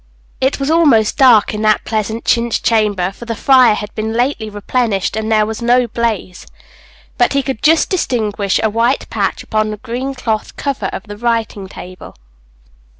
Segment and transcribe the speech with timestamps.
[0.41, 4.49] It was almost dark in that pleasant chintz chamber, for the fire had been lately
[4.49, 6.47] replenished, and there was no blaze;
[7.19, 11.17] but he could just distinguish a white patch upon the green cloth cover of the
[11.17, 12.15] writing table.